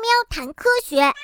[0.00, 1.00] 喵谈科学。
[1.00, 1.14] 哎，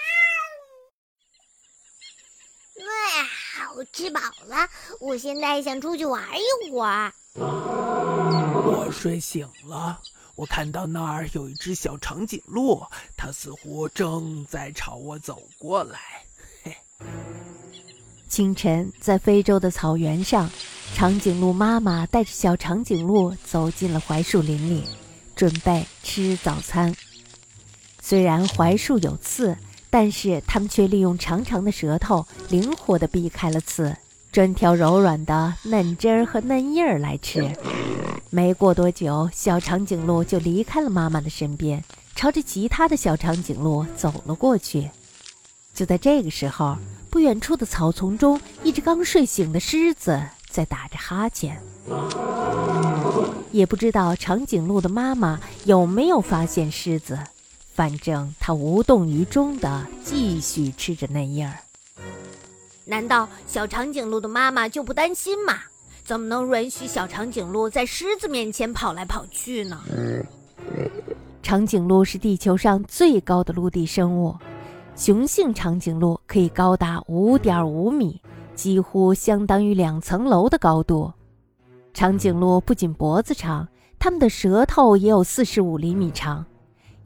[3.75, 4.69] 我吃饱了，
[5.01, 7.13] 我现在想出去玩一会儿。
[7.35, 10.01] 我睡醒了，
[10.35, 12.83] 我看到那儿有一只小长颈鹿，
[13.17, 15.99] 它似乎正在朝我走过来。
[16.63, 16.77] 嘿。
[18.29, 20.51] 清晨，在非洲的草原上，
[20.95, 24.85] 长颈鹿妈妈带着小长颈鹿走进了槐树林里，
[25.35, 26.95] 准备吃早餐。
[28.09, 29.57] 虽然槐树有刺，
[29.91, 33.97] 但是它们却利用长长的舌头灵活地避开了刺，
[34.31, 37.51] 专挑柔软的嫩枝儿和嫩叶儿来吃。
[38.31, 41.83] 没过多久，小长颈鹿就离开了妈妈的身边，
[42.15, 44.89] 朝着其他的小长颈鹿走了过去。
[45.75, 46.77] 就在这个时候，
[47.11, 51.61] 不远处的草丛中，一只刚睡醒的狮子在打着哈欠。
[53.51, 57.19] 也不知道长颈鹿的妈妈有没有发现狮子，
[57.77, 61.53] 反正它无动于衷的继续吃着嫩叶儿。
[62.87, 65.59] 难道小长颈鹿的妈妈就不担心吗？
[66.03, 69.79] 怎么能允许小长颈鹿在狮子面前跑来跑去呢？
[71.43, 74.35] 长颈鹿是地球上最高的陆地生物。
[74.95, 78.19] 雄性长颈鹿可以高达五点五米，
[78.55, 81.13] 几乎相当于两层楼的高度。
[81.93, 86.43] 长颈鹿不仅脖子长，它们的舌头也有四十五厘米长，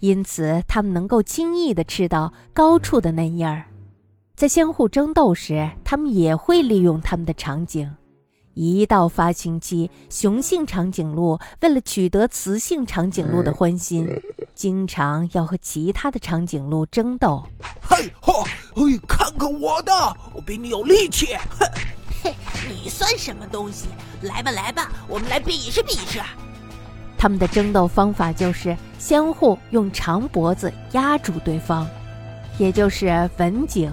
[0.00, 3.66] 因此它们能够轻易地吃到高处的嫩叶儿。
[4.34, 7.94] 在相互争斗时，它们也会利用它们的长颈。
[8.54, 14.08] 一到发情期，雄性长颈鹿为了取得雌性长颈鹿的欢心。
[14.54, 17.42] 经常要和其他的长颈鹿争斗。
[17.80, 18.44] 嘿吼！
[18.74, 19.92] 嘿，看看我的，
[20.34, 21.34] 我比你有力气。
[21.58, 21.66] 哼，
[22.22, 22.34] 嘿，
[22.68, 23.86] 你算什么东西？
[24.22, 26.20] 来吧，来吧，我们来比试比试。
[27.22, 31.86] 他们的争斗方法就是相互用长脖子压住对方，
[32.56, 33.92] 也就是吻颈。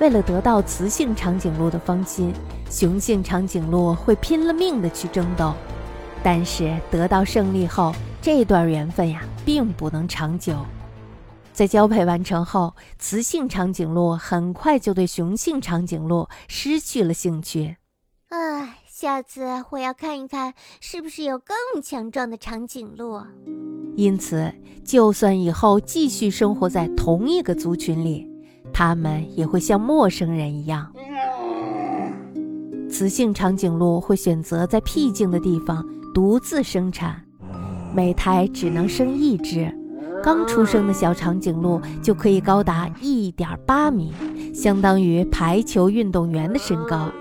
[0.00, 2.32] 为了得到雌性长颈鹿的芳心，
[2.70, 5.52] 雄性长颈鹿会拼了命的去争斗，
[6.22, 7.94] 但是得到胜利后。
[8.22, 10.56] 这段缘分呀，并不能长久。
[11.52, 17.76] 在交配完成后，雌性长颈鹿很快就对雄性长颈鹿失去了兴趣。
[18.98, 23.20] 下次我要看一看，是不是有更强壮的长颈鹿。
[23.94, 24.50] 因此，
[24.86, 28.26] 就算以后继续生活在同一个族群里，
[28.72, 30.90] 它们也会像陌生人一样。
[32.88, 37.22] 雌性长颈鹿会选择在僻静的地方独自生产。
[37.94, 39.70] 每胎只能生一只，
[40.22, 44.14] 刚出生的小长颈鹿就可以高达一点八米，
[44.54, 47.12] 相当于排球运动员的身高。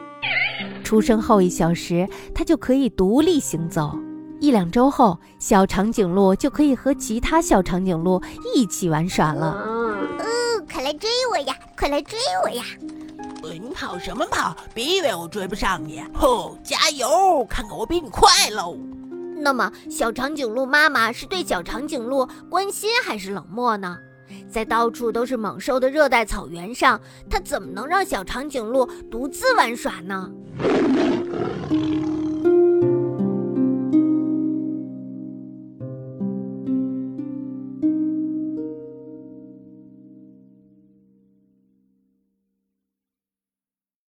[0.85, 3.97] 出生后一小时，它就可以独立行走。
[4.39, 8.21] 一两周后，小长颈鹿就可以和其他小长颈鹿
[8.53, 9.53] 一起玩耍了。
[9.53, 11.55] 哦，快来追我呀！
[11.75, 12.63] 快来追我呀！
[13.41, 14.55] 你跑什么跑？
[14.73, 16.03] 别以为我追不上你！
[16.13, 17.43] 吼，加油！
[17.49, 18.77] 看看我比你快喽！
[19.37, 23.97] 那么，小长颈鹿妈妈是对小长颈鹿关心还是冷漠呢？
[24.49, 26.99] 在到处都是猛兽的热带草原上，
[27.29, 30.31] 它怎么能让小长颈鹿独自玩耍呢？